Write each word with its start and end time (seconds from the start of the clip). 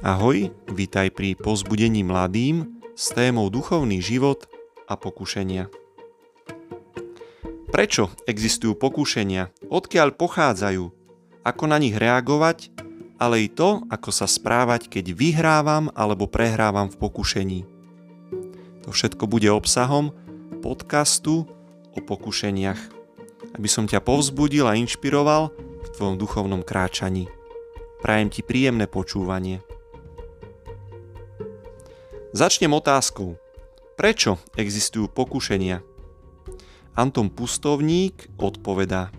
Ahoj, 0.00 0.48
vítaj 0.72 1.12
pri 1.12 1.36
pozbudení 1.36 2.00
mladým 2.00 2.80
s 2.96 3.12
témou 3.12 3.52
duchovný 3.52 4.00
život 4.00 4.48
a 4.88 4.96
pokušenia. 4.96 5.68
Prečo 7.68 8.08
existujú 8.24 8.80
pokušenia? 8.80 9.52
Odkiaľ 9.68 10.16
pochádzajú? 10.16 10.84
Ako 11.44 11.64
na 11.68 11.76
nich 11.76 11.92
reagovať? 11.92 12.72
Ale 13.20 13.44
i 13.44 13.52
to, 13.52 13.84
ako 13.92 14.08
sa 14.08 14.24
správať, 14.24 14.88
keď 14.88 15.12
vyhrávam 15.12 15.92
alebo 15.92 16.24
prehrávam 16.24 16.88
v 16.88 16.96
pokušení. 16.96 17.60
To 18.88 18.96
všetko 18.96 19.28
bude 19.28 19.52
obsahom 19.52 20.16
podcastu 20.64 21.44
o 21.92 22.00
pokušeniach, 22.00 22.80
aby 23.52 23.68
som 23.68 23.84
ťa 23.84 24.00
povzbudil 24.00 24.64
a 24.64 24.80
inšpiroval 24.80 25.52
v 25.60 25.88
tvojom 25.92 26.16
duchovnom 26.16 26.64
kráčaní. 26.64 27.28
Prajem 28.00 28.32
ti 28.32 28.40
príjemné 28.40 28.88
počúvanie. 28.88 29.60
Začnem 32.30 32.70
otázkou. 32.78 33.34
Prečo 33.98 34.38
existujú 34.54 35.10
pokušenia? 35.10 35.82
Anton 36.94 37.26
Pustovník 37.26 38.30
odpovedá. 38.38 39.10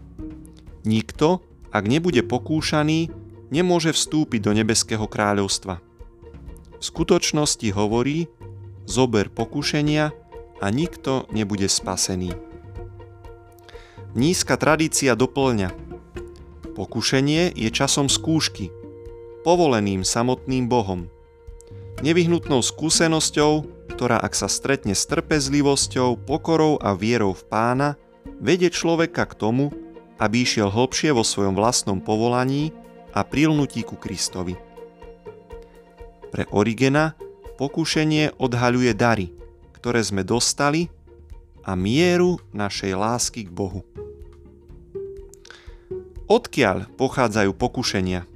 Nikto, 0.87 1.43
ak 1.75 1.91
nebude 1.91 2.23
pokúšaný, 2.23 3.11
nemôže 3.51 3.91
vstúpiť 3.91 4.39
do 4.47 4.55
nebeského 4.55 5.03
kráľovstva. 5.11 5.83
V 6.79 6.83
skutočnosti 6.87 7.67
hovorí, 7.75 8.31
zober 8.87 9.27
pokušenia 9.27 10.15
a 10.63 10.65
nikto 10.71 11.27
nebude 11.35 11.67
spasený. 11.67 12.31
Nízka 14.15 14.55
tradícia 14.55 15.19
doplňa. 15.19 15.75
Pokušenie 16.79 17.59
je 17.59 17.69
časom 17.75 18.07
skúšky, 18.07 18.71
povoleným 19.43 20.07
samotným 20.07 20.71
Bohom– 20.71 21.11
nevyhnutnou 22.01 22.65
skúsenosťou, 22.65 23.85
ktorá 23.93 24.17
ak 24.17 24.33
sa 24.33 24.49
stretne 24.49 24.97
s 24.97 25.05
trpezlivosťou, 25.05 26.17
pokorou 26.25 26.81
a 26.81 26.97
vierou 26.97 27.37
v 27.37 27.43
pána, 27.45 27.89
vedie 28.41 28.73
človeka 28.73 29.29
k 29.29 29.37
tomu, 29.37 29.69
aby 30.17 30.41
išiel 30.45 30.69
hlbšie 30.69 31.13
vo 31.13 31.21
svojom 31.21 31.57
vlastnom 31.57 32.01
povolaní 32.01 32.73
a 33.13 33.21
prilnutí 33.25 33.85
ku 33.85 33.97
Kristovi. 33.97 34.57
Pre 36.33 36.43
Origena 36.53 37.13
pokušenie 37.61 38.41
odhaľuje 38.41 38.91
dary, 38.97 39.27
ktoré 39.77 40.01
sme 40.01 40.25
dostali 40.25 40.89
a 41.61 41.77
mieru 41.77 42.41
našej 42.53 42.93
lásky 42.97 43.45
k 43.45 43.51
Bohu. 43.53 43.85
Odkiaľ 46.25 46.87
pochádzajú 46.95 47.51
pokušenia? 47.53 48.30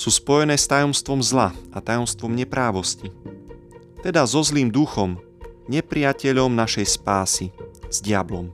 Sú 0.00 0.08
spojené 0.08 0.56
s 0.56 0.64
tajomstvom 0.64 1.20
zla 1.20 1.52
a 1.76 1.84
tajomstvom 1.84 2.32
neprávosti. 2.32 3.12
Teda 4.00 4.24
so 4.24 4.40
zlým 4.40 4.72
duchom, 4.72 5.20
nepriateľom 5.68 6.56
našej 6.56 6.96
spásy, 6.96 7.52
s 7.92 8.00
diablom. 8.00 8.48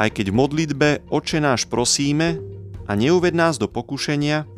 Aj 0.00 0.08
keď 0.08 0.32
v 0.32 0.38
modlitbe 0.40 0.88
Oče 1.12 1.44
náš 1.44 1.68
prosíme 1.68 2.40
a 2.88 2.96
neuved 2.96 3.36
nás 3.36 3.60
do 3.60 3.68
pokušenia, 3.68 4.48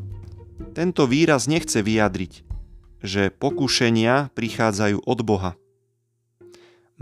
tento 0.70 1.10
výraz 1.10 1.50
nechce 1.50 1.82
vyjadriť, 1.82 2.46
že 3.02 3.34
pokušenia 3.34 4.30
prichádzajú 4.38 5.02
od 5.02 5.18
Boha. 5.26 5.58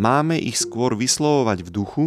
Máme 0.01 0.41
ich 0.41 0.56
skôr 0.56 0.97
vyslovovať 0.97 1.69
v 1.69 1.71
duchu, 1.71 2.05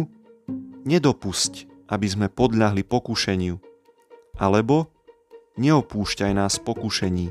nedopusť, 0.82 1.70
aby 1.86 2.06
sme 2.10 2.26
podľahli 2.26 2.82
pokušeniu, 2.82 3.62
alebo 4.42 4.90
neopúšťaj 5.54 6.32
nás 6.34 6.58
pokušení. 6.58 7.30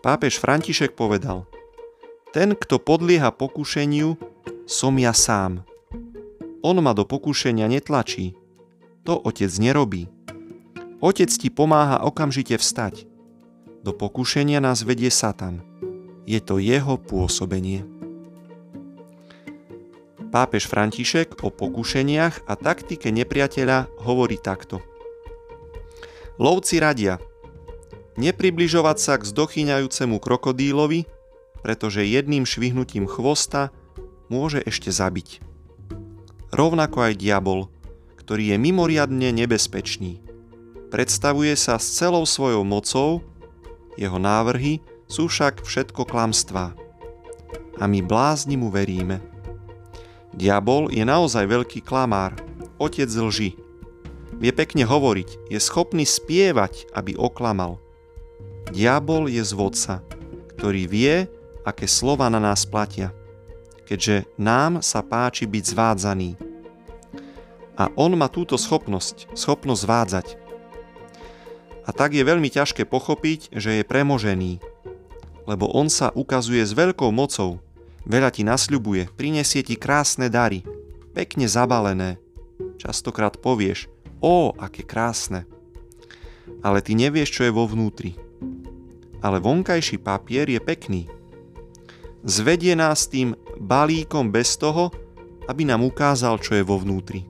Pápež 0.00 0.40
František 0.40 0.96
povedal, 0.96 1.44
ten, 2.30 2.54
kto 2.54 2.78
podlieha 2.78 3.34
pokušeniu, 3.34 4.14
som 4.64 4.94
ja 4.96 5.10
sám. 5.10 5.66
On 6.62 6.78
ma 6.78 6.94
do 6.94 7.02
pokušenia 7.02 7.66
netlačí. 7.66 8.38
To 9.02 9.18
otec 9.18 9.50
nerobí. 9.58 10.06
Otec 11.02 11.32
ti 11.32 11.50
pomáha 11.50 12.06
okamžite 12.06 12.54
vstať. 12.54 13.08
Do 13.82 13.96
pokušenia 13.96 14.62
nás 14.62 14.86
vedie 14.86 15.10
Satan. 15.10 15.64
Je 16.28 16.38
to 16.38 16.62
jeho 16.62 17.00
pôsobenie. 17.00 17.82
Pápež 20.30 20.70
František 20.70 21.42
o 21.42 21.50
pokušeniach 21.50 22.46
a 22.46 22.54
taktike 22.54 23.10
nepriateľa 23.10 23.90
hovorí 24.06 24.38
takto– 24.38 24.78
Lovci 26.40 26.80
radia 26.80 27.20
nepribližovať 28.16 28.96
sa 28.96 29.14
k 29.20 29.28
zdochyňajúcemu 29.28 30.16
krokodílovi, 30.16 31.04
pretože 31.60 32.00
jedným 32.00 32.48
švihnutím 32.48 33.04
chvosta 33.04 33.68
môže 34.32 34.64
ešte 34.64 34.88
zabiť. 34.88 35.44
Rovnako 36.48 37.12
aj 37.12 37.20
diabol, 37.20 37.68
ktorý 38.16 38.56
je 38.56 38.56
mimoriadne 38.56 39.36
nebezpečný. 39.36 40.24
Predstavuje 40.88 41.52
sa 41.60 41.76
s 41.76 41.92
celou 41.92 42.24
svojou 42.24 42.64
mocou, 42.64 43.20
jeho 44.00 44.16
návrhy 44.16 44.80
sú 45.12 45.28
však 45.28 45.60
všetko 45.60 46.08
klamstvá. 46.08 46.72
A 47.76 47.84
my 47.84 48.00
blázni 48.00 48.56
mu 48.56 48.72
veríme. 48.72 49.20
Diabol 50.32 50.88
je 50.88 51.04
naozaj 51.04 51.44
veľký 51.44 51.84
klamár, 51.84 52.32
otec 52.80 53.12
lži, 53.12 53.60
Vie 54.40 54.56
pekne 54.56 54.88
hovoriť, 54.88 55.52
je 55.52 55.60
schopný 55.60 56.08
spievať, 56.08 56.88
aby 56.96 57.12
oklamal. 57.12 57.76
Diabol 58.72 59.28
je 59.28 59.44
zvodca, 59.44 60.00
ktorý 60.56 60.88
vie, 60.88 61.28
aké 61.60 61.84
slova 61.84 62.32
na 62.32 62.40
nás 62.40 62.64
platia, 62.64 63.12
keďže 63.84 64.24
nám 64.40 64.80
sa 64.80 65.04
páči 65.04 65.44
byť 65.44 65.64
zvádzaný. 65.76 66.30
A 67.76 67.92
on 68.00 68.16
má 68.16 68.32
túto 68.32 68.56
schopnosť, 68.56 69.28
schopnosť 69.36 69.84
zvádzať. 69.84 70.26
A 71.84 71.92
tak 71.92 72.16
je 72.16 72.24
veľmi 72.24 72.48
ťažké 72.48 72.88
pochopiť, 72.88 73.52
že 73.52 73.80
je 73.80 73.84
premožený, 73.84 74.56
lebo 75.44 75.68
on 75.68 75.92
sa 75.92 76.16
ukazuje 76.16 76.64
s 76.64 76.72
veľkou 76.72 77.12
mocou, 77.12 77.60
veľa 78.08 78.32
ti 78.32 78.40
nasľubuje, 78.48 79.12
prinesie 79.20 79.60
ti 79.60 79.76
krásne 79.76 80.32
dary, 80.32 80.64
pekne 81.12 81.44
zabalené. 81.44 82.16
Častokrát 82.80 83.36
povieš, 83.36 83.88
Ó, 84.20 84.52
aké 84.56 84.84
krásne. 84.84 85.48
Ale 86.60 86.84
ty 86.84 86.92
nevieš, 86.92 87.40
čo 87.40 87.42
je 87.48 87.52
vo 87.52 87.64
vnútri. 87.64 88.16
Ale 89.24 89.40
vonkajší 89.40 90.00
papier 90.00 90.48
je 90.48 90.60
pekný. 90.60 91.02
Zvedie 92.20 92.76
nás 92.76 93.08
tým 93.08 93.32
balíkom 93.56 94.28
bez 94.28 94.60
toho, 94.60 94.92
aby 95.48 95.64
nám 95.64 95.82
ukázal, 95.82 96.36
čo 96.38 96.54
je 96.56 96.64
vo 96.64 96.76
vnútri. 96.76 97.24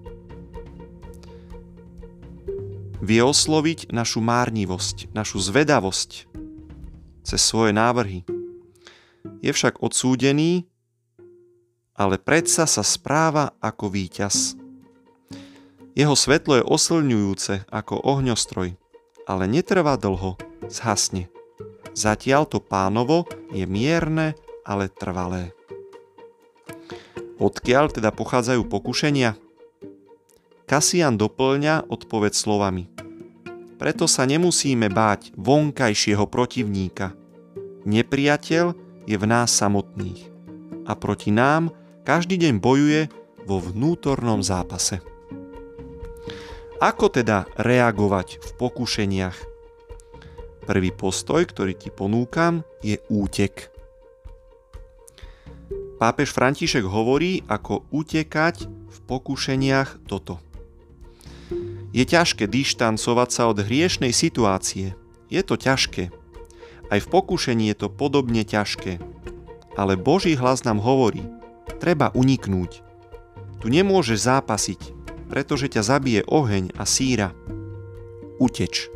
Vie 3.00 3.22
osloviť 3.24 3.94
našu 3.94 4.20
márnivosť, 4.20 5.14
našu 5.16 5.40
zvedavosť 5.40 6.28
cez 7.24 7.40
svoje 7.40 7.72
návrhy. 7.72 8.28
Je 9.40 9.50
však 9.54 9.80
odsúdený, 9.80 10.68
ale 11.96 12.20
predsa 12.20 12.68
sa 12.68 12.84
správa 12.84 13.56
ako 13.60 13.88
víťaz. 13.88 14.59
Jeho 16.00 16.16
svetlo 16.16 16.56
je 16.56 16.64
oslňujúce 16.64 17.68
ako 17.68 18.00
ohňostroj, 18.00 18.72
ale 19.28 19.44
netrvá 19.44 20.00
dlho, 20.00 20.40
zhasne. 20.72 21.28
Zatiaľ 21.92 22.48
to 22.48 22.56
pánovo 22.56 23.28
je 23.52 23.68
mierne, 23.68 24.32
ale 24.64 24.88
trvalé. 24.88 25.52
Odkiaľ 27.36 27.92
teda 27.92 28.16
pochádzajú 28.16 28.64
pokušenia? 28.64 29.36
Kasian 30.64 31.20
doplňa 31.20 31.92
odpoveď 31.92 32.32
slovami. 32.32 32.88
Preto 33.76 34.08
sa 34.08 34.24
nemusíme 34.24 34.88
báť 34.88 35.36
vonkajšieho 35.36 36.24
protivníka. 36.32 37.12
Nepriateľ 37.84 38.72
je 39.04 39.16
v 39.20 39.24
nás 39.28 39.52
samotných 39.52 40.32
a 40.88 40.96
proti 40.96 41.28
nám 41.28 41.76
každý 42.08 42.40
deň 42.40 42.56
bojuje 42.56 43.12
vo 43.44 43.60
vnútornom 43.60 44.40
zápase. 44.40 45.09
Ako 46.80 47.12
teda 47.12 47.44
reagovať 47.60 48.40
v 48.40 48.50
pokušeniach? 48.56 49.36
Prvý 50.64 50.88
postoj, 50.96 51.44
ktorý 51.44 51.76
ti 51.76 51.92
ponúkam, 51.92 52.64
je 52.80 52.96
útek. 53.12 53.68
Pápež 56.00 56.32
František 56.32 56.80
hovorí, 56.88 57.44
ako 57.52 57.84
utekať 57.92 58.64
v 58.64 58.98
pokušeniach 59.04 60.08
toto. 60.08 60.40
Je 61.92 62.00
ťažké 62.08 62.48
dištancovať 62.48 63.28
sa 63.28 63.52
od 63.52 63.60
hriešnej 63.60 64.16
situácie. 64.16 64.96
Je 65.28 65.44
to 65.44 65.60
ťažké. 65.60 66.08
Aj 66.88 66.96
v 66.96 67.10
pokušení 67.12 67.68
je 67.68 67.76
to 67.76 67.88
podobne 67.92 68.40
ťažké. 68.40 69.04
Ale 69.76 70.00
Boží 70.00 70.32
hlas 70.32 70.64
nám 70.64 70.80
hovorí, 70.80 71.28
treba 71.76 72.08
uniknúť. 72.16 72.80
Tu 73.60 73.68
nemôžeš 73.68 74.24
zápasiť, 74.24 74.99
pretože 75.30 75.70
ťa 75.70 75.82
zabije 75.86 76.20
oheň 76.26 76.74
a 76.74 76.84
síra. 76.84 77.30
Uteč. 78.42 78.90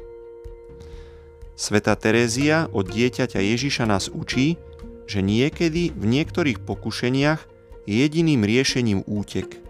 Sveta 1.54 1.94
Terézia 1.94 2.66
od 2.74 2.90
dieťaťa 2.90 3.38
Ježiša 3.38 3.86
nás 3.86 4.10
učí, 4.10 4.58
že 5.06 5.22
niekedy 5.22 5.94
v 5.94 6.04
niektorých 6.04 6.66
pokušeniach 6.66 7.46
je 7.86 7.94
jediným 8.02 8.42
riešením 8.42 9.06
útek. 9.06 9.62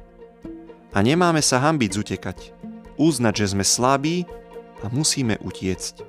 A 0.94 1.02
nemáme 1.05 1.44
sa 1.44 1.61
hambiť 1.61 1.90
zutekať, 1.93 2.38
uznať, 2.96 3.34
že 3.44 3.46
sme 3.52 3.64
slabí 3.66 4.25
a 4.81 4.88
musíme 4.88 5.37
utiecť. 5.43 6.06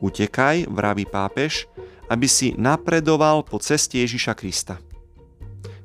Utekaj, 0.00 0.70
vraví 0.70 1.04
pápež, 1.04 1.68
aby 2.08 2.26
si 2.30 2.54
napredoval 2.54 3.42
po 3.44 3.58
ceste 3.58 4.00
Ježiša 4.00 4.32
Krista. 4.38 4.78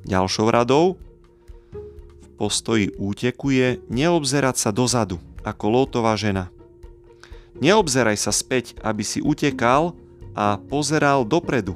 Ďalšou 0.06 0.48
radou 0.48 0.96
postoji 2.38 2.94
úteku 2.94 3.50
je 3.50 3.82
neobzerať 3.90 4.56
sa 4.56 4.70
dozadu, 4.70 5.18
ako 5.42 5.64
Lótová 5.66 6.14
žena– 6.14 6.54
Neobzeraj 7.58 8.14
sa 8.14 8.30
späť, 8.30 8.78
aby 8.86 9.02
si 9.02 9.18
utekal 9.18 9.98
a 10.38 10.62
pozeral 10.70 11.26
dopredu. 11.26 11.74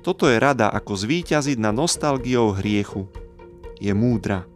Toto 0.00 0.26
je 0.26 0.40
rada, 0.40 0.72
ako 0.72 0.96
zvíťaziť 0.96 1.60
na 1.60 1.70
nostalgiou 1.70 2.56
hriechu. 2.56 3.06
Je 3.78 3.92
múdra. 3.92 4.48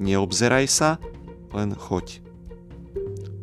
Neobzeraj 0.00 0.66
sa, 0.66 0.90
len 1.52 1.76
choď. 1.76 2.24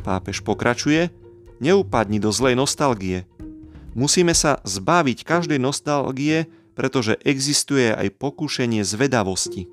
Pápež 0.02 0.42
pokračuje, 0.42 1.14
neupadni 1.62 2.18
do 2.18 2.34
zlej 2.34 2.58
nostalgie. 2.58 3.30
Musíme 3.96 4.36
sa 4.36 4.60
zbaviť 4.66 5.24
každej 5.24 5.62
nostalgie, 5.62 6.52
pretože 6.76 7.16
existuje 7.24 7.94
aj 7.94 8.12
pokušenie 8.20 8.84
zvedavosti. 8.84 9.72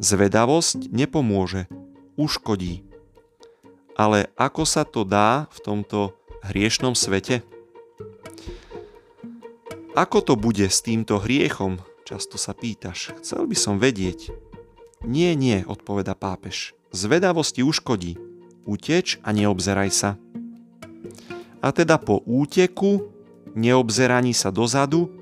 Zvedavosť 0.00 0.88
nepomôže, 0.88 1.68
uškodí. 2.16 2.80
Ale 4.00 4.32
ako 4.32 4.64
sa 4.64 4.88
to 4.88 5.04
dá 5.04 5.44
v 5.52 5.58
tomto 5.60 6.16
hriešnom 6.40 6.96
svete? 6.96 7.44
Ako 9.92 10.24
to 10.24 10.40
bude 10.40 10.64
s 10.64 10.80
týmto 10.80 11.20
hriechom? 11.20 11.84
Často 12.08 12.40
sa 12.40 12.56
pýtaš. 12.56 13.12
Chcel 13.20 13.44
by 13.44 13.52
som 13.52 13.76
vedieť. 13.76 14.32
Nie, 15.04 15.36
nie, 15.36 15.68
odpoveda 15.68 16.16
pápež. 16.16 16.72
Zvedavosti 16.96 17.60
uškodí. 17.60 18.16
Uteč 18.64 19.20
a 19.20 19.36
neobzeraj 19.36 19.90
sa. 19.92 20.10
A 21.60 21.76
teda 21.76 22.00
po 22.00 22.24
úteku, 22.24 23.12
neobzeraní 23.52 24.32
sa 24.32 24.48
dozadu 24.48 25.12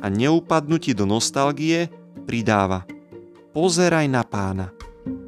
a 0.00 0.08
neupadnutí 0.08 0.96
do 0.96 1.04
nostalgie 1.04 1.92
pridáva. 2.24 2.88
Pozeraj 3.52 4.08
na 4.08 4.24
pána. 4.24 4.72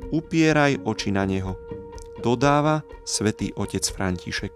Upieraj 0.09 0.81
oči 0.81 1.13
na 1.13 1.29
neho 1.29 1.61
dodáva 2.25 2.81
svätý 3.05 3.53
otec 3.53 3.85
František. 3.85 4.55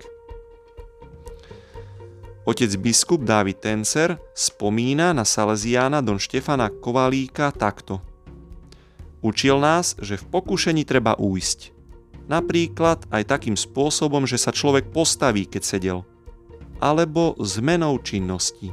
Otec 2.48 2.72
biskup 2.80 3.28
Dávid 3.28 3.60
Tencer 3.60 4.16
spomína 4.32 5.12
na 5.12 5.28
Salesiána 5.28 6.00
Don 6.00 6.16
Štefana 6.16 6.72
Kovalíka 6.72 7.52
takto. 7.52 8.00
Učil 9.20 9.60
nás, 9.60 10.00
že 10.00 10.16
v 10.16 10.24
pokušení 10.32 10.88
treba 10.88 11.12
újsť. 11.20 11.76
Napríklad 12.24 13.04
aj 13.12 13.28
takým 13.28 13.56
spôsobom, 13.60 14.24
že 14.24 14.40
sa 14.40 14.48
človek 14.48 14.88
postaví, 14.88 15.44
keď 15.44 15.62
sedel. 15.68 15.98
Alebo 16.80 17.36
zmenou 17.36 18.00
činnosti. 18.00 18.72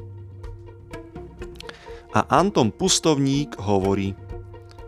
A 2.15 2.23
Anton 2.31 2.71
Pustovník 2.71 3.59
hovorí 3.59 4.15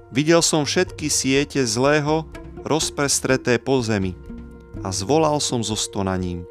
Videl 0.07 0.39
som 0.39 0.63
všetky 0.63 1.11
siete 1.11 1.67
zlého 1.67 2.23
rozprestreté 2.63 3.59
po 3.59 3.83
zemi 3.83 4.15
a 4.79 4.95
zvolal 4.95 5.43
som 5.43 5.59
so 5.59 5.75
stonaním. 5.75 6.47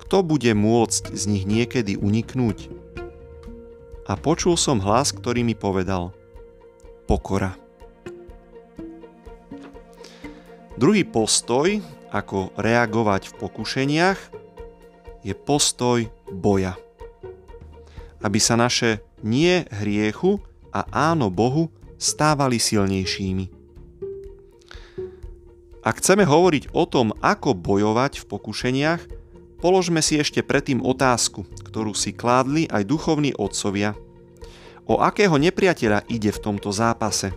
Kto 0.00 0.24
bude 0.24 0.56
môcť 0.56 1.12
z 1.12 1.24
nich 1.28 1.44
niekedy 1.44 2.00
uniknúť? 2.00 2.72
A 4.08 4.16
počul 4.16 4.56
som 4.56 4.80
hlas, 4.80 5.12
ktorý 5.12 5.44
mi 5.44 5.52
povedal 5.52 6.16
Pokora. 7.04 7.52
Druhý 10.80 11.04
postoj, 11.04 11.84
ako 12.08 12.56
reagovať 12.56 13.28
v 13.28 13.36
pokušeniach, 13.44 14.20
je 15.20 15.34
postoj 15.36 16.08
boja. 16.32 16.80
Aby 18.24 18.40
sa 18.40 18.56
naše 18.56 19.04
nie 19.20 19.68
hriechu 19.68 20.40
a 20.72 20.88
áno 20.88 21.28
Bohu 21.28 21.68
stávali 21.98 22.62
silnejšími. 22.62 23.58
Ak 25.82 25.98
chceme 25.98 26.22
hovoriť 26.22 26.74
o 26.74 26.84
tom, 26.86 27.10
ako 27.18 27.58
bojovať 27.58 28.22
v 28.22 28.28
pokušeniach, 28.30 29.02
položme 29.58 29.98
si 29.98 30.18
ešte 30.18 30.46
predtým 30.46 30.78
otázku, 30.82 31.42
ktorú 31.66 31.92
si 31.92 32.14
kládli 32.14 32.70
aj 32.70 32.86
duchovní 32.86 33.34
otcovia. 33.34 33.98
O 34.88 35.02
akého 35.02 35.36
nepriateľa 35.36 36.08
ide 36.08 36.30
v 36.32 36.42
tomto 36.42 36.70
zápase? 36.72 37.34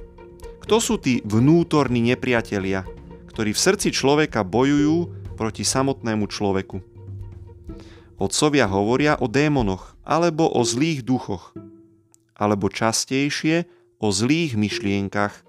Kto 0.61 0.77
sú 0.77 0.95
tí 1.01 1.19
vnútorní 1.25 1.99
nepriatelia, 1.99 2.85
ktorí 3.33 3.51
v 3.51 3.63
srdci 3.63 3.89
človeka 3.91 4.45
bojujú 4.45 5.09
proti 5.35 5.65
samotnému 5.65 6.29
človeku? 6.29 6.77
Otcovia 8.21 8.69
hovoria 8.69 9.17
o 9.17 9.25
démonoch 9.25 9.97
alebo 10.05 10.45
o 10.45 10.61
zlých 10.61 11.01
duchoch, 11.01 11.57
alebo 12.37 12.69
častejšie 12.69 13.65
o 14.01 14.09
zlých 14.09 14.57
myšlienkach, 14.57 15.45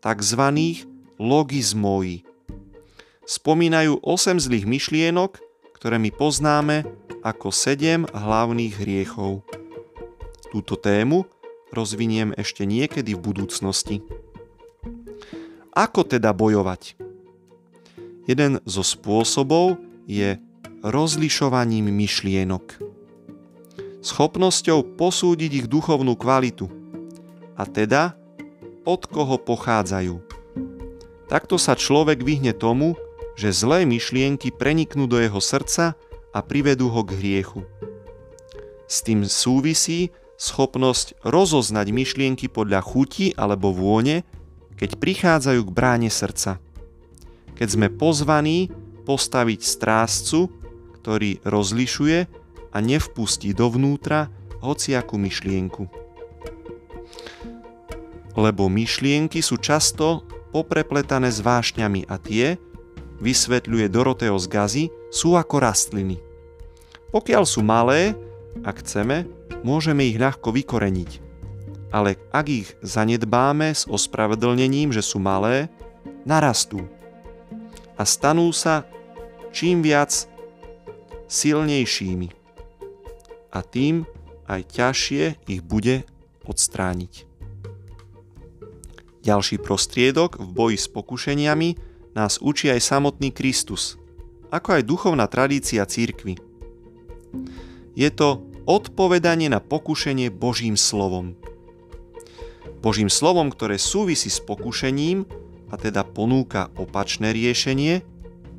takzvaných 0.00 0.88
logizmoji, 1.20 2.24
spomínajú 3.28 4.00
8 4.00 4.40
zlých 4.40 4.64
myšlienok, 4.64 5.36
ktoré 5.76 6.00
my 6.00 6.08
poznáme 6.10 6.88
ako 7.20 7.52
7 7.52 8.08
hlavných 8.10 8.74
hriechov. 8.80 9.44
Túto 10.48 10.74
tému 10.80 11.28
rozviniem 11.70 12.32
ešte 12.34 12.64
niekedy 12.64 13.12
v 13.12 13.20
budúcnosti. 13.20 14.00
Ako 15.72 16.04
teda 16.04 16.32
bojovať? 16.32 16.96
Jeden 18.24 18.60
zo 18.64 18.84
spôsobov 18.84 19.76
je 20.08 20.40
rozlišovaním 20.80 21.92
myšlienok. 21.92 22.80
Schopnosťou 24.02 24.98
posúdiť 24.98 25.64
ich 25.64 25.66
duchovnú 25.70 26.18
kvalitu 26.18 26.81
a 27.56 27.64
teda 27.68 28.16
od 28.82 29.02
koho 29.06 29.38
pochádzajú. 29.38 30.18
Takto 31.30 31.56
sa 31.56 31.72
človek 31.72 32.20
vyhne 32.20 32.52
tomu, 32.52 32.98
že 33.38 33.54
zlé 33.54 33.88
myšlienky 33.88 34.52
preniknú 34.52 35.08
do 35.08 35.16
jeho 35.16 35.40
srdca 35.40 35.96
a 36.32 36.38
privedú 36.44 36.92
ho 36.92 37.00
k 37.00 37.16
hriechu. 37.16 37.64
S 38.84 39.00
tým 39.00 39.24
súvisí 39.24 40.12
schopnosť 40.36 41.22
rozoznať 41.24 41.86
myšlienky 41.94 42.52
podľa 42.52 42.84
chuti 42.84 43.32
alebo 43.32 43.72
vône, 43.72 44.26
keď 44.76 44.98
prichádzajú 44.98 45.60
k 45.64 45.70
bráne 45.70 46.10
srdca. 46.12 46.60
Keď 47.56 47.68
sme 47.68 47.88
pozvaní 47.88 48.68
postaviť 49.06 49.60
stráscu, 49.62 50.50
ktorý 51.00 51.38
rozlišuje 51.46 52.18
a 52.74 52.78
nevpustí 52.82 53.54
dovnútra 53.54 54.28
hociakú 54.60 55.16
myšlienku. 55.16 56.01
Lebo 58.32 58.68
myšlienky 58.72 59.44
sú 59.44 59.60
často 59.60 60.24
poprepletané 60.52 61.28
s 61.32 61.40
vášňami 61.40 62.08
a 62.08 62.16
tie, 62.16 62.56
vysvetľuje 63.20 63.86
Doroteo 63.88 64.36
z 64.40 64.46
Gazy, 64.48 64.84
sú 65.12 65.36
ako 65.36 65.60
rastliny. 65.60 66.20
Pokiaľ 67.12 67.44
sú 67.44 67.60
malé, 67.60 68.16
ak 68.64 68.80
chceme, 68.80 69.28
môžeme 69.60 70.08
ich 70.08 70.16
ľahko 70.16 70.52
vykoreniť. 70.52 71.10
Ale 71.92 72.16
ak 72.32 72.46
ich 72.48 72.68
zanedbáme 72.80 73.76
s 73.76 73.84
ospravedlnením, 73.84 74.96
že 74.96 75.04
sú 75.04 75.20
malé, 75.20 75.68
narastú 76.24 76.88
a 78.00 78.02
stanú 78.08 78.48
sa 78.50 78.88
čím 79.52 79.84
viac 79.84 80.26
silnejšími. 81.28 82.28
A 83.52 83.58
tým 83.60 84.08
aj 84.48 84.60
ťažšie 84.72 85.24
ich 85.46 85.60
bude 85.60 86.08
odstrániť. 86.48 87.31
Ďalší 89.22 89.62
prostriedok 89.62 90.42
v 90.42 90.48
boji 90.50 90.78
s 90.82 90.90
pokušeniami 90.90 91.78
nás 92.18 92.42
učí 92.42 92.66
aj 92.74 92.82
samotný 92.82 93.30
Kristus, 93.30 93.94
ako 94.50 94.78
aj 94.78 94.82
duchovná 94.82 95.30
tradícia 95.30 95.86
církvy. 95.86 96.42
Je 97.94 98.10
to 98.10 98.42
odpovedanie 98.66 99.46
na 99.46 99.62
pokušenie 99.62 100.34
Božím 100.34 100.74
slovom. 100.74 101.38
Božím 102.82 103.06
slovom, 103.06 103.54
ktoré 103.54 103.78
súvisí 103.78 104.26
s 104.26 104.42
pokušením 104.42 105.22
a 105.70 105.78
teda 105.78 106.02
ponúka 106.02 106.74
opačné 106.74 107.30
riešenie, 107.30 108.02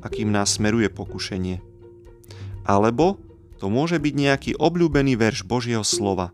akým 0.00 0.32
nás 0.32 0.56
smeruje 0.56 0.88
pokušenie. 0.88 1.60
Alebo 2.64 3.20
to 3.60 3.68
môže 3.68 4.00
byť 4.00 4.14
nejaký 4.16 4.50
obľúbený 4.56 5.20
verš 5.20 5.44
Božieho 5.44 5.84
slova, 5.84 6.32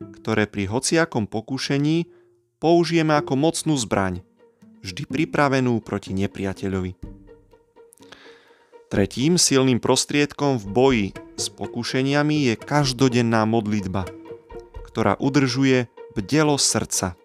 ktoré 0.00 0.48
pri 0.48 0.64
hociakom 0.64 1.28
pokušení 1.28 2.15
použijeme 2.58 3.16
ako 3.16 3.36
mocnú 3.36 3.74
zbraň, 3.76 4.24
vždy 4.80 5.08
pripravenú 5.08 5.82
proti 5.82 6.16
nepriateľovi. 6.16 6.96
Tretím 8.86 9.34
silným 9.34 9.82
prostriedkom 9.82 10.62
v 10.62 10.66
boji 10.70 11.06
s 11.34 11.50
pokušeniami 11.50 12.48
je 12.48 12.54
každodenná 12.54 13.42
modlitba, 13.42 14.06
ktorá 14.86 15.18
udržuje 15.18 15.90
bdelo 16.14 16.54
srdca. 16.54 17.18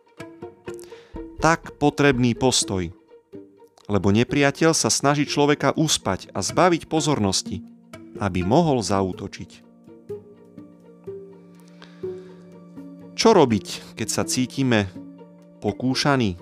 Tak 1.37 1.77
potrebný 1.77 2.33
postoj, 2.33 2.89
lebo 3.85 4.07
nepriateľ 4.09 4.73
sa 4.73 4.89
snaží 4.89 5.29
človeka 5.29 5.77
uspať 5.77 6.33
a 6.33 6.41
zbaviť 6.41 6.89
pozornosti, 6.89 7.61
aby 8.17 8.41
mohol 8.41 8.81
zaútočiť. 8.81 9.69
Čo 13.13 13.37
robiť, 13.37 13.95
keď 14.01 14.07
sa 14.09 14.25
cítime 14.25 14.89
pokúšaní? 15.61 16.41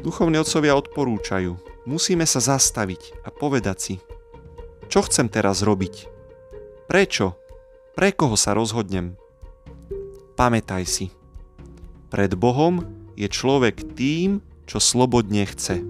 Duchovní 0.00 0.40
otcovia 0.40 0.78
odporúčajú, 0.78 1.58
musíme 1.84 2.24
sa 2.24 2.40
zastaviť 2.40 3.26
a 3.26 3.28
povedať 3.28 3.76
si, 3.76 3.94
čo 4.88 5.04
chcem 5.04 5.28
teraz 5.28 5.60
robiť? 5.60 6.08
Prečo? 6.88 7.36
Pre 7.92 8.08
koho 8.16 8.38
sa 8.38 8.56
rozhodnem? 8.56 9.18
Pamätaj 10.38 10.88
si, 10.88 11.12
pred 12.08 12.32
Bohom 12.34 12.82
je 13.14 13.28
človek 13.28 13.94
tým, 13.94 14.40
čo 14.64 14.80
slobodne 14.80 15.44
chce 15.46 15.84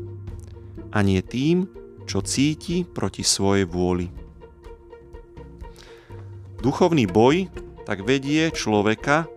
a 0.90 0.98
nie 1.06 1.22
tým, 1.22 1.70
čo 2.04 2.20
cíti 2.20 2.82
proti 2.82 3.22
svojej 3.22 3.64
vôli. 3.64 4.10
Duchovný 6.60 7.06
boj 7.06 7.48
tak 7.88 8.04
vedie 8.04 8.52
človeka 8.52 9.30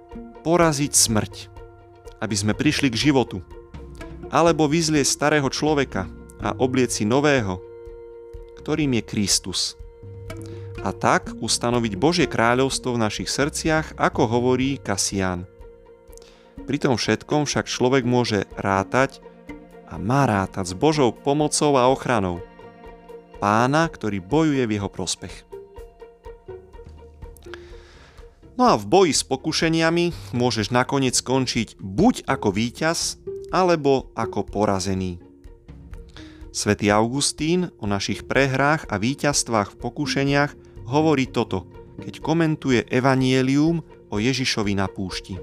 poraziť 0.44 0.92
smrť, 0.92 1.34
aby 2.20 2.36
sme 2.36 2.54
prišli 2.54 2.92
k 2.92 3.10
životu. 3.10 3.40
Alebo 4.30 4.68
vyzlieť 4.68 5.08
starého 5.08 5.48
človeka 5.48 6.12
a 6.44 6.52
oblieci 6.60 7.08
nového, 7.08 7.64
ktorým 8.60 9.00
je 9.00 9.04
Kristus. 9.04 9.80
A 10.84 10.92
tak 10.92 11.32
ustanoviť 11.40 11.94
Božie 11.96 12.28
kráľovstvo 12.28 13.00
v 13.00 13.04
našich 13.08 13.32
srdciach, 13.32 13.96
ako 13.96 14.28
hovorí 14.28 14.76
Kasián. 14.76 15.48
Pri 16.68 16.78
tom 16.80 17.00
všetkom 17.00 17.48
však 17.48 17.72
človek 17.72 18.04
môže 18.04 18.44
rátať 18.60 19.24
a 19.88 19.96
má 19.96 20.28
rátať 20.28 20.72
s 20.72 20.76
Božou 20.76 21.16
pomocou 21.16 21.80
a 21.80 21.88
ochranou. 21.88 22.44
Pána, 23.40 23.88
ktorý 23.88 24.20
bojuje 24.24 24.64
v 24.68 24.76
jeho 24.80 24.90
prospech. 24.92 25.53
No 28.54 28.70
a 28.70 28.78
v 28.78 28.86
boji 28.86 29.14
s 29.18 29.26
pokušeniami 29.26 30.34
môžeš 30.38 30.70
nakoniec 30.70 31.18
skončiť 31.18 31.82
buď 31.82 32.30
ako 32.30 32.54
víťaz, 32.54 33.18
alebo 33.54 34.14
ako 34.14 34.46
porazený. 34.46 35.22
Svetý 36.54 36.94
Augustín 36.94 37.74
o 37.82 37.90
našich 37.90 38.30
prehrách 38.30 38.86
a 38.90 39.02
víťazstvách 39.02 39.74
v 39.74 39.80
pokušeniach 39.82 40.52
hovorí 40.86 41.26
toto, 41.30 41.66
keď 41.98 42.22
komentuje 42.22 42.86
Evanielium 42.90 43.82
o 44.14 44.16
Ježišovi 44.22 44.78
na 44.78 44.86
púšti. 44.86 45.38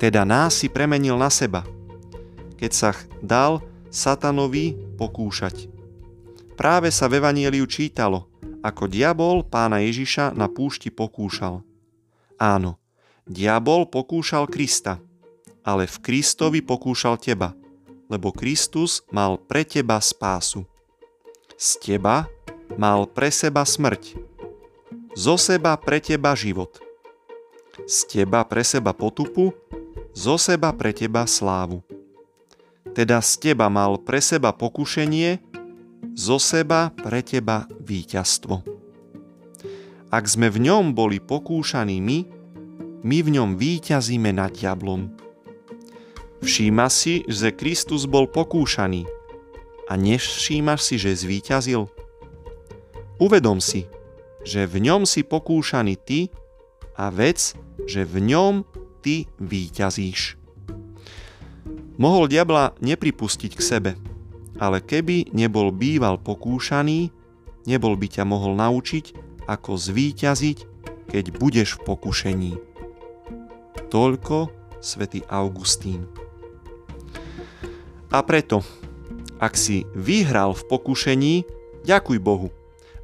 Teda 0.00 0.24
nás 0.24 0.56
si 0.56 0.72
premenil 0.72 1.20
na 1.20 1.28
seba, 1.28 1.68
keď 2.56 2.72
sa 2.72 2.90
dal 3.20 3.60
satanovi 3.92 4.72
pokúšať. 4.96 5.68
Práve 6.56 6.88
sa 6.88 7.08
v 7.12 7.20
Evanieliu 7.20 7.68
čítalo, 7.68 8.28
ako 8.62 8.90
diabol 8.90 9.46
pána 9.46 9.82
Ježiša 9.84 10.34
na 10.34 10.50
púšti 10.50 10.90
pokúšal. 10.90 11.62
Áno, 12.38 12.78
diabol 13.26 13.86
pokúšal 13.86 14.50
Krista, 14.50 14.98
ale 15.62 15.86
v 15.86 15.96
Kristovi 16.02 16.60
pokúšal 16.62 17.18
teba, 17.18 17.54
lebo 18.08 18.32
Kristus 18.32 19.04
mal 19.12 19.36
pre 19.38 19.62
teba 19.66 20.00
spásu. 20.00 20.64
Z 21.58 21.82
teba 21.82 22.30
mal 22.78 23.10
pre 23.10 23.34
seba 23.34 23.66
smrť, 23.66 24.14
zo 25.18 25.34
seba 25.34 25.74
pre 25.74 25.98
teba 25.98 26.32
život. 26.38 26.78
Z 27.86 28.10
teba 28.10 28.42
pre 28.46 28.62
seba 28.62 28.94
potupu, 28.94 29.54
zo 30.14 30.34
seba 30.38 30.74
pre 30.74 30.90
teba 30.94 31.26
slávu. 31.26 31.82
Teda 32.94 33.22
z 33.22 33.38
teba 33.38 33.70
mal 33.70 33.98
pre 34.02 34.18
seba 34.18 34.50
pokušenie, 34.50 35.38
zo 36.18 36.42
seba 36.42 36.90
pre 36.90 37.22
teba 37.22 37.70
víťazstvo. 37.82 38.62
Ak 40.08 40.24
sme 40.24 40.48
v 40.48 40.66
ňom 40.66 40.96
boli 40.96 41.20
pokúšaní 41.20 42.00
my, 42.00 42.18
my 43.04 43.18
v 43.22 43.28
ňom 43.38 43.54
víťazíme 43.54 44.32
nad 44.34 44.50
diablom. 44.50 45.12
Všíma 46.42 46.88
si, 46.88 47.22
že 47.28 47.54
Kristus 47.54 48.08
bol 48.08 48.26
pokúšaný 48.26 49.04
a 49.86 49.98
nevšímaš 49.98 50.80
si, 50.82 50.94
že 50.96 51.14
zvíťazil? 51.14 51.86
Uvedom 53.18 53.58
si, 53.58 53.90
že 54.46 54.64
v 54.64 54.88
ňom 54.88 55.02
si 55.04 55.26
pokúšaný 55.26 55.98
ty 55.98 56.30
a 56.94 57.10
vec, 57.10 57.54
že 57.86 58.06
v 58.06 58.32
ňom 58.32 58.62
ty 59.02 59.26
víťazíš. 59.38 60.38
Mohol 61.98 62.30
diabla 62.30 62.78
nepripustiť 62.78 63.52
k 63.58 63.62
sebe, 63.62 63.90
ale 64.58 64.82
keby 64.82 65.30
nebol 65.30 65.70
býval 65.70 66.18
pokúšaný, 66.18 67.14
nebol 67.64 67.94
by 67.94 68.06
ťa 68.10 68.24
mohol 68.26 68.58
naučiť, 68.58 69.14
ako 69.48 69.80
zvíťaziť, 69.80 70.58
keď 71.08 71.24
budeš 71.34 71.80
v 71.80 71.84
pokušení. 71.88 72.52
Toľko 73.88 74.52
svätý 74.84 75.24
Augustín. 75.32 76.04
A 78.12 78.20
preto, 78.20 78.60
ak 79.40 79.56
si 79.56 79.88
vyhral 79.96 80.52
v 80.52 80.62
pokušení, 80.68 81.34
ďakuj 81.84 82.18
Bohu 82.20 82.52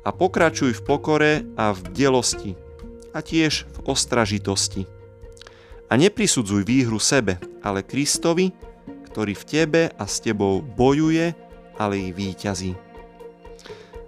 a 0.05 0.13
pokračuj 0.13 0.77
v 0.77 0.85
pokore 0.85 1.33
a 1.57 1.73
v 1.73 1.81
delosti 1.97 2.53
a 3.17 3.25
tiež 3.25 3.65
v 3.65 3.79
ostražitosti. 3.89 4.85
A 5.89 5.97
neprisudzuj 5.97 6.67
výhru 6.67 7.01
sebe, 7.01 7.41
ale 7.65 7.87
Kristovi, 7.87 8.53
ktorý 9.09 9.33
v 9.33 9.45
tebe 9.47 9.83
a 9.95 10.05
s 10.05 10.19
tebou 10.19 10.61
bojuje 10.61 11.33
ale 11.79 11.99
i 11.99 12.11
víťazí. 12.11 12.75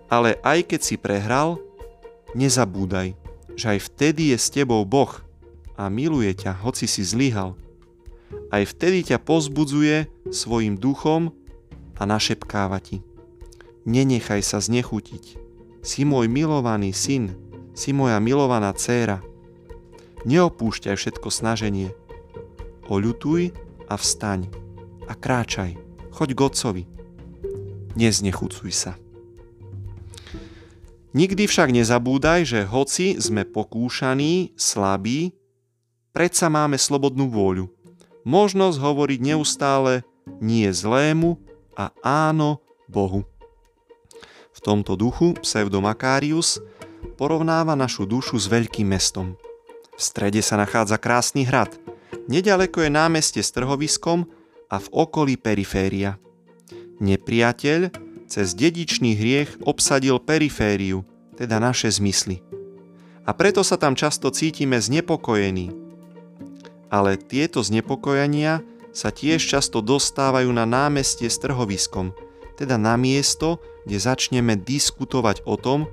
Ale 0.07 0.39
aj 0.47 0.71
keď 0.71 0.81
si 0.83 0.95
prehral, 0.95 1.59
nezabúdaj, 2.39 3.19
že 3.59 3.67
aj 3.75 3.79
vtedy 3.91 4.31
je 4.31 4.39
s 4.39 4.53
tebou 4.53 4.87
Boh 4.87 5.11
a 5.75 5.91
miluje 5.91 6.31
ťa, 6.37 6.63
hoci 6.63 6.87
si 6.87 7.03
zlyhal. 7.03 7.59
Aj 8.51 8.63
vtedy 8.63 9.03
ťa 9.03 9.19
pozbudzuje 9.23 10.07
svojim 10.31 10.79
duchom 10.79 11.35
a 11.99 12.03
našepkáva 12.07 12.79
ti. 12.79 13.03
Nenechaj 13.87 14.43
sa 14.43 14.59
znechutiť. 14.59 15.39
Si 15.83 16.03
môj 16.03 16.27
milovaný 16.27 16.91
syn, 16.91 17.35
si 17.75 17.95
moja 17.95 18.19
milovaná 18.19 18.75
dcéra. 18.75 19.23
Neopúšťaj 20.27 20.95
všetko 20.99 21.29
snaženie. 21.31 21.95
Oľutuj 22.91 23.55
a 23.87 23.95
vstaň 23.95 24.51
a 25.07 25.15
kráčaj. 25.15 25.79
Choď 26.11 26.29
k 26.35 26.41
Otcovi 26.43 26.96
neznechucuj 27.97 28.71
sa. 28.71 28.93
Nikdy 31.17 31.49
však 31.49 31.73
nezabúdaj, 31.73 32.45
že 32.45 32.61
hoci 32.69 33.17
sme 33.17 33.49
pokúšaní, 33.49 34.53
slabí, 34.53 35.33
predsa 36.13 36.53
máme 36.53 36.77
slobodnú 36.77 37.33
vôľu. 37.33 37.73
Možnosť 38.29 38.77
hovoriť 38.77 39.21
neustále 39.33 40.05
nie 40.45 40.69
zlému 40.69 41.41
a 41.73 41.89
áno 42.05 42.61
Bohu. 42.85 43.25
V 44.53 44.59
tomto 44.61 44.93
duchu 44.93 45.33
pseudomakarius 45.41 46.61
porovnáva 47.17 47.73
našu 47.73 48.05
dušu 48.05 48.37
s 48.37 48.45
veľkým 48.53 48.85
mestom. 48.85 49.41
V 49.97 50.01
strede 50.05 50.45
sa 50.45 50.61
nachádza 50.61 51.01
krásny 51.01 51.49
hrad, 51.49 51.73
nedaleko 52.29 52.85
je 52.85 52.93
námestie 52.93 53.41
s 53.41 53.57
trhoviskom 53.57 54.29
a 54.69 54.77
v 54.77 54.87
okolí 54.93 55.41
periféria– 55.41 56.21
Nepriateľ 56.97 57.93
cez 58.27 58.57
dedičný 58.57 59.15
hriech 59.15 59.63
obsadil 59.63 60.19
perifériu, 60.19 61.07
teda 61.37 61.61
naše 61.63 61.93
zmysly. 61.93 62.43
A 63.27 63.35
preto 63.35 63.61
sa 63.67 63.77
tam 63.77 63.99
často 63.99 64.31
cítime 64.31 64.79
znepokojení. 64.79 65.75
Ale 66.89 67.19
tieto 67.19 67.61
znepokojenia 67.61 68.63
sa 68.97 69.13
tiež 69.13 69.43
často 69.43 69.85
dostávajú 69.85 70.49
na 70.55 70.65
námestie 70.65 71.29
s 71.29 71.37
trhoviskom, 71.43 72.15
teda 72.57 72.81
na 72.81 72.97
miesto, 72.97 73.61
kde 73.85 73.99
začneme 74.01 74.57
diskutovať 74.57 75.45
o 75.45 75.61
tom, 75.61 75.91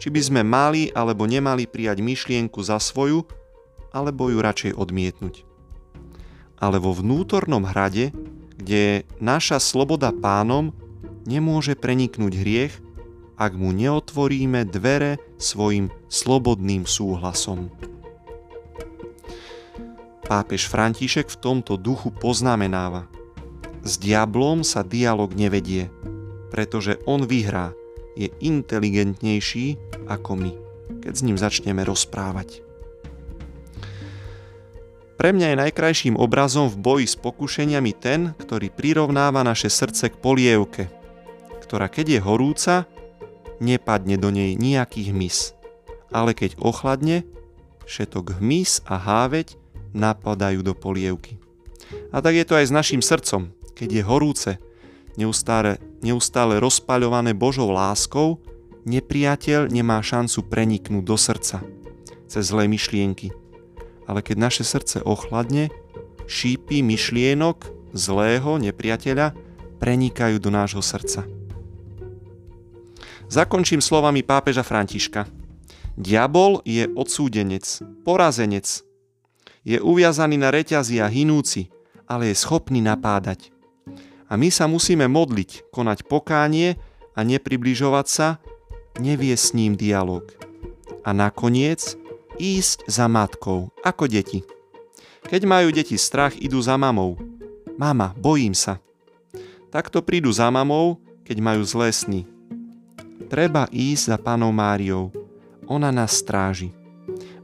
či 0.00 0.08
by 0.08 0.20
sme 0.22 0.42
mali 0.46 0.88
alebo 0.96 1.28
nemali 1.28 1.68
prijať 1.68 2.00
myšlienku 2.00 2.64
za 2.64 2.80
svoju, 2.80 3.28
alebo 3.92 4.32
ju 4.32 4.38
radšej 4.40 4.72
odmietnúť. 4.76 5.44
Ale 6.56 6.80
vo 6.80 6.96
vnútornom 6.96 7.68
hrade 7.68 8.12
kde 8.56 9.04
naša 9.20 9.60
sloboda 9.60 10.10
pánom 10.12 10.72
nemôže 11.28 11.76
preniknúť 11.76 12.32
hriech, 12.34 12.74
ak 13.36 13.52
mu 13.52 13.70
neotvoríme 13.70 14.64
dvere 14.64 15.20
svojim 15.36 15.92
slobodným 16.08 16.88
súhlasom. 16.88 17.68
Pápež 20.26 20.66
František 20.66 21.30
v 21.30 21.38
tomto 21.38 21.78
duchu 21.78 22.10
poznamenáva. 22.10 23.06
S 23.86 23.94
diablom 24.02 24.66
sa 24.66 24.82
dialog 24.82 25.30
nevedie, 25.38 25.86
pretože 26.50 26.98
on 27.06 27.22
vyhrá, 27.22 27.70
je 28.18 28.32
inteligentnejší 28.42 29.78
ako 30.10 30.32
my, 30.34 30.52
keď 31.04 31.12
s 31.14 31.22
ním 31.22 31.38
začneme 31.38 31.86
rozprávať. 31.86 32.65
Pre 35.16 35.32
mňa 35.32 35.56
je 35.56 35.60
najkrajším 35.64 36.20
obrazom 36.20 36.68
v 36.68 36.76
boji 36.76 37.06
s 37.08 37.16
pokušeniami 37.16 37.92
ten, 37.96 38.36
ktorý 38.36 38.68
prirovnáva 38.68 39.40
naše 39.40 39.72
srdce 39.72 40.12
k 40.12 40.20
polievke, 40.20 40.92
ktorá 41.64 41.88
keď 41.88 42.06
je 42.16 42.20
horúca, 42.20 42.74
nepadne 43.56 44.20
do 44.20 44.28
nej 44.28 44.52
nejaký 44.60 45.08
hmyz, 45.08 45.56
ale 46.12 46.36
keď 46.36 46.60
ochladne, 46.60 47.24
všetok 47.88 48.44
hmyz 48.44 48.84
a 48.84 49.00
háveť 49.00 49.56
napadajú 49.96 50.60
do 50.60 50.76
polievky. 50.76 51.40
A 52.12 52.20
tak 52.20 52.36
je 52.36 52.44
to 52.44 52.60
aj 52.60 52.68
s 52.68 52.76
našim 52.76 53.00
srdcom, 53.00 53.56
keď 53.72 53.88
je 53.88 54.02
horúce, 54.04 54.52
neustále, 55.16 55.80
neustále 56.04 56.60
rozpaľované 56.60 57.32
Božou 57.32 57.72
láskou, 57.72 58.44
nepriateľ 58.84 59.72
nemá 59.72 60.04
šancu 60.04 60.44
preniknúť 60.44 61.04
do 61.08 61.16
srdca 61.16 61.64
cez 62.26 62.52
zlé 62.52 62.68
myšlienky. 62.68 63.45
Ale 64.06 64.22
keď 64.22 64.36
naše 64.38 64.62
srdce 64.62 65.02
ochladne, 65.02 65.70
šípy 66.30 66.82
myšlienok 66.82 67.90
zlého 67.94 68.58
nepriateľa 68.62 69.34
prenikajú 69.82 70.38
do 70.38 70.50
nášho 70.50 70.82
srdca. 70.82 71.26
Zakončím 73.26 73.82
slovami 73.82 74.22
pápeža 74.22 74.62
Františka. 74.62 75.26
Diabol 75.98 76.62
je 76.62 76.86
odsúdenec, 76.86 77.66
porazenec. 78.06 78.86
Je 79.66 79.82
uviazaný 79.82 80.38
na 80.38 80.54
reťazi 80.54 81.02
a 81.02 81.10
hinúci, 81.10 81.66
ale 82.06 82.30
je 82.30 82.36
schopný 82.38 82.78
napádať. 82.78 83.50
A 84.30 84.38
my 84.38 84.46
sa 84.50 84.70
musíme 84.70 85.10
modliť, 85.10 85.70
konať 85.74 86.06
pokánie 86.06 86.78
a 87.18 87.20
nepribližovať 87.26 88.06
sa, 88.06 88.38
nevie 89.02 89.34
s 89.34 89.54
ním 89.58 89.74
dialog. 89.74 90.30
A 91.02 91.10
nakoniec 91.10 91.98
ísť 92.36 92.86
za 92.86 93.08
matkou, 93.10 93.72
ako 93.82 94.04
deti. 94.06 94.44
Keď 95.26 95.42
majú 95.42 95.74
deti 95.74 95.98
strach, 95.98 96.38
idú 96.38 96.62
za 96.62 96.78
mamou. 96.78 97.18
Mama, 97.74 98.14
bojím 98.16 98.54
sa. 98.54 98.78
Takto 99.74 100.00
prídu 100.00 100.30
za 100.30 100.48
mamou, 100.48 101.02
keď 101.26 101.36
majú 101.42 101.62
zlé 101.66 101.90
sny. 101.90 102.22
Treba 103.26 103.66
ísť 103.74 104.14
za 104.14 104.16
panou 104.16 104.54
Máriou. 104.54 105.10
Ona 105.66 105.90
nás 105.90 106.14
stráži. 106.14 106.70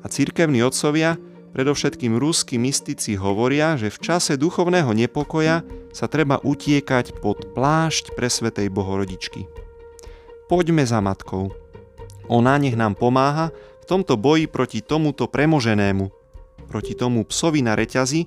A 0.00 0.06
cirkevní 0.06 0.62
otcovia 0.62 1.18
Predovšetkým 1.52 2.16
rúsky 2.16 2.56
mystici 2.56 3.12
hovoria, 3.12 3.76
že 3.76 3.92
v 3.92 4.00
čase 4.00 4.40
duchovného 4.40 4.88
nepokoja 4.96 5.60
sa 5.92 6.08
treba 6.08 6.40
utiekať 6.40 7.20
pod 7.20 7.52
plášť 7.52 8.16
presvetej 8.16 8.72
Bohorodičky. 8.72 9.44
Poďme 10.48 10.88
za 10.88 11.04
matkou. 11.04 11.52
Ona 12.32 12.56
nech 12.56 12.72
nám 12.72 12.96
pomáha 12.96 13.52
tomto 13.92 14.16
boji 14.16 14.48
proti 14.48 14.80
tomuto 14.80 15.28
premoženému, 15.28 16.08
proti 16.64 16.96
tomu 16.96 17.28
psovi 17.28 17.60
na 17.60 17.76
reťazi, 17.76 18.24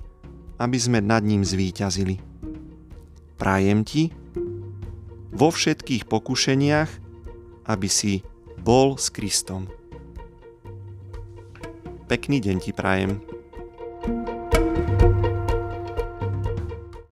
aby 0.61 0.77
sme 0.77 1.01
nad 1.01 1.25
ním 1.25 1.41
zvíťazili. 1.41 2.21
Prajem 3.41 3.81
ti 3.81 4.13
vo 5.33 5.49
všetkých 5.49 6.05
pokušeniach, 6.05 6.91
aby 7.65 7.89
si 7.89 8.21
bol 8.61 9.01
s 9.01 9.09
Kristom. 9.09 9.65
Pekný 12.05 12.45
deň 12.45 12.57
ti 12.61 12.69
prajem. 12.69 13.34